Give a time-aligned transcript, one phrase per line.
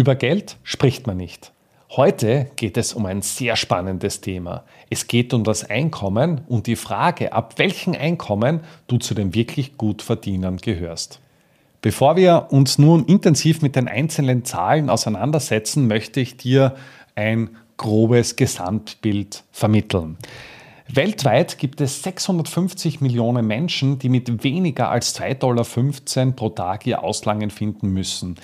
[0.00, 1.52] Über Geld spricht man nicht.
[1.90, 4.64] Heute geht es um ein sehr spannendes Thema.
[4.88, 9.76] Es geht um das Einkommen und die Frage, ab welchem Einkommen du zu den wirklich
[9.76, 11.20] gut Verdienern gehörst.
[11.82, 16.76] Bevor wir uns nun intensiv mit den einzelnen Zahlen auseinandersetzen, möchte ich dir
[17.14, 20.16] ein grobes Gesamtbild vermitteln.
[20.92, 27.04] Weltweit gibt es 650 Millionen Menschen, die mit weniger als 2,15 Dollar pro Tag ihr
[27.04, 28.36] Auslangen finden müssen.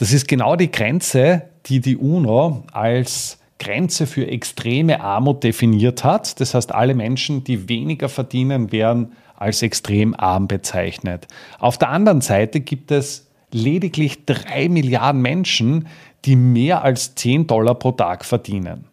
[0.00, 6.40] Das ist genau die Grenze, die die UNO als Grenze für extreme Armut definiert hat.
[6.40, 11.28] Das heißt, alle Menschen, die weniger verdienen, werden als extrem arm bezeichnet.
[11.58, 15.86] Auf der anderen Seite gibt es lediglich drei Milliarden Menschen,
[16.24, 18.86] die mehr als 10 Dollar pro Tag verdienen.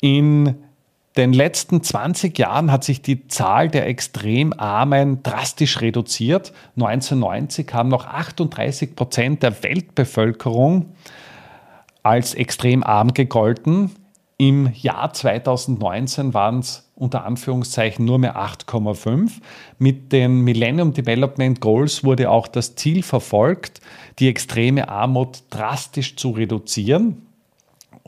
[0.00, 0.62] In
[1.20, 6.54] den letzten 20 Jahren hat sich die Zahl der extrem Armen drastisch reduziert.
[6.76, 10.94] 1990 haben noch 38 Prozent der Weltbevölkerung
[12.02, 13.90] als extrem arm gegolten.
[14.38, 19.30] Im Jahr 2019 waren es unter Anführungszeichen nur mehr 8,5.
[19.78, 23.82] Mit den Millennium Development Goals wurde auch das Ziel verfolgt,
[24.18, 27.26] die extreme Armut drastisch zu reduzieren.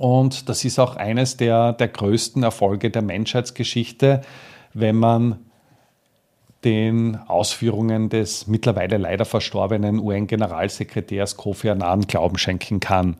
[0.03, 4.23] Und das ist auch eines der, der größten Erfolge der Menschheitsgeschichte,
[4.75, 5.39] wenn man
[6.65, 13.17] den Ausführungen des mittlerweile leider verstorbenen UN-Generalsekretärs Kofi Annan Glauben schenken kann.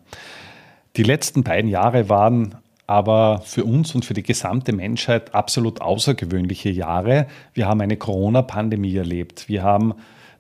[0.97, 2.57] Die letzten beiden Jahre waren
[2.89, 7.29] aber für uns und für die gesamte Menschheit absolut außergewöhnliche Jahre.
[7.55, 9.49] Wir haben eine Corona-Pandemie erlebt.
[9.49, 9.95] Wir haben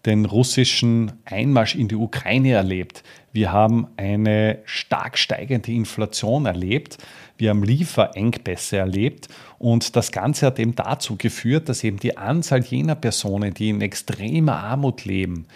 [0.07, 3.03] den russischen Einmarsch in die Ukraine erlebt.
[3.33, 6.99] Wir haben eine stark steigende Inflation erlebt.
[7.39, 9.29] Wir haben Lieferengpässe erlebt.
[9.59, 13.81] Und das Ganze hat eben dazu geführt, dass eben die Anzahl jener Personen, die in
[13.81, 15.47] extremer Armut leben,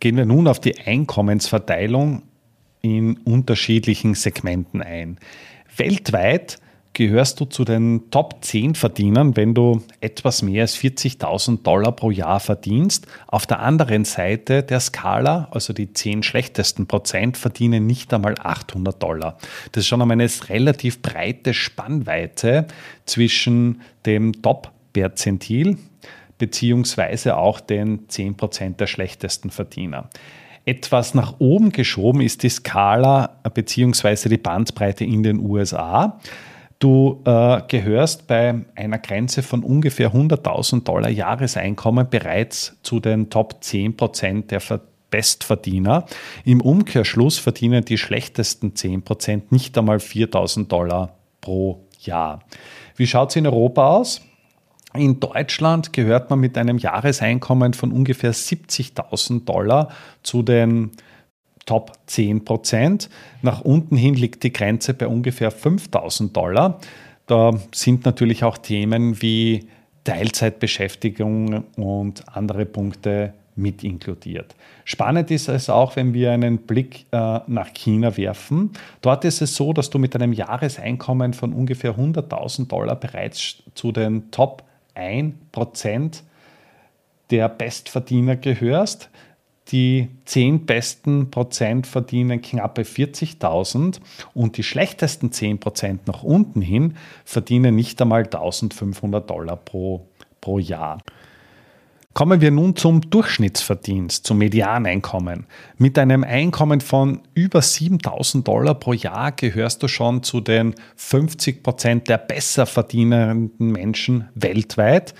[0.00, 2.22] Gehen wir nun auf die Einkommensverteilung
[2.82, 5.18] in unterschiedlichen Segmenten ein.
[5.76, 6.58] Weltweit
[6.96, 12.10] gehörst du zu den Top 10 Verdienern, wenn du etwas mehr als 40.000 Dollar pro
[12.10, 13.06] Jahr verdienst.
[13.26, 19.02] Auf der anderen Seite der Skala, also die 10 schlechtesten Prozent, verdienen nicht einmal 800
[19.02, 19.36] Dollar.
[19.72, 22.66] Das ist schon einmal eine relativ breite Spannweite
[23.04, 25.76] zwischen dem Top-Perzentil
[26.38, 30.08] beziehungsweise auch den 10 Prozent der schlechtesten Verdiener
[30.64, 34.28] etwas nach oben geschoben ist die Skala bzw.
[34.28, 36.18] die Bandbreite in den USA.
[36.78, 43.56] Du äh, gehörst bei einer Grenze von ungefähr 100.000 Dollar Jahreseinkommen bereits zu den Top
[43.62, 44.60] 10 Prozent der
[45.10, 46.04] Bestverdiener.
[46.44, 52.40] Im Umkehrschluss verdienen die schlechtesten 10 Prozent nicht einmal 4.000 Dollar pro Jahr.
[52.96, 54.20] Wie schaut es in Europa aus?
[54.94, 59.90] In Deutschland gehört man mit einem Jahreseinkommen von ungefähr 70.000 Dollar
[60.22, 60.90] zu den
[61.66, 63.10] Top 10 Prozent.
[63.42, 66.80] Nach unten hin liegt die Grenze bei ungefähr 5000 Dollar.
[67.26, 69.66] Da sind natürlich auch Themen wie
[70.04, 74.54] Teilzeitbeschäftigung und andere Punkte mit inkludiert.
[74.84, 78.70] Spannend ist es auch, wenn wir einen Blick äh, nach China werfen.
[79.00, 83.92] Dort ist es so, dass du mit einem Jahreseinkommen von ungefähr 100.000 Dollar bereits zu
[83.92, 84.62] den Top
[84.94, 86.22] 1%
[87.30, 89.10] der Bestverdiener gehörst.
[89.72, 93.98] Die 10 besten Prozent verdienen knappe 40.000
[94.32, 100.06] und die schlechtesten 10 Prozent nach unten hin verdienen nicht einmal 1.500 Dollar pro,
[100.40, 100.98] pro Jahr.
[102.16, 105.46] Kommen wir nun zum Durchschnittsverdienst, zum Medianeinkommen.
[105.76, 111.62] Mit einem Einkommen von über 7000 Dollar pro Jahr gehörst du schon zu den 50
[111.62, 115.12] Prozent der besser verdienenden Menschen weltweit.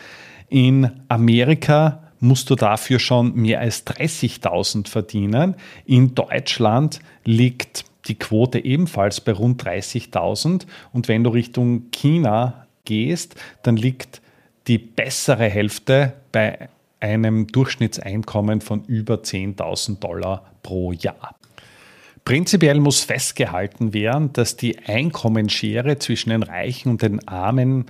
[0.49, 5.55] In Amerika musst du dafür schon mehr als 30.000 verdienen.
[5.84, 10.67] In Deutschland liegt die Quote ebenfalls bei rund 30.000.
[10.93, 14.20] Und wenn du Richtung China gehst, dann liegt
[14.67, 16.69] die bessere Hälfte bei
[17.00, 21.37] einem Durchschnittseinkommen von über 10.000 Dollar pro Jahr.
[22.25, 27.87] Prinzipiell muss festgehalten werden, dass die Einkommensschere zwischen den Reichen und den Armen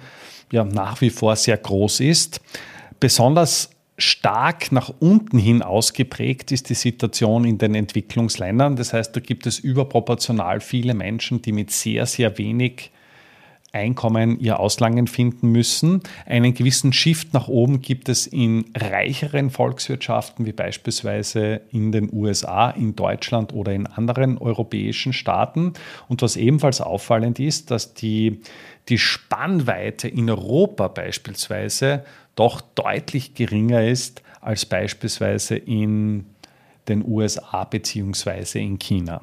[0.53, 2.43] ja nach wie vor sehr groß ist.
[3.01, 8.77] Besonders stark nach unten hin ausgeprägt ist die Situation in den Entwicklungsländern.
[8.77, 12.91] Das heißt, da gibt es überproportional viele Menschen, die mit sehr, sehr wenig
[13.73, 16.03] Einkommen ihr Auslangen finden müssen.
[16.25, 22.71] Einen gewissen Shift nach oben gibt es in reicheren Volkswirtschaften wie beispielsweise in den USA,
[22.71, 25.75] in Deutschland oder in anderen europäischen Staaten.
[26.09, 28.41] Und was ebenfalls auffallend ist, dass die,
[28.89, 32.05] die Spannweite in Europa beispielsweise
[32.35, 36.27] doch deutlich geringer ist als beispielsweise in
[36.89, 38.61] den USA bzw.
[38.61, 39.23] in China.